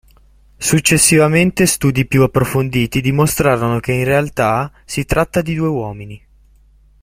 [0.57, 6.25] Successivamente studi più approfonditi dimostrarono che in realtà si tratta di due uomini.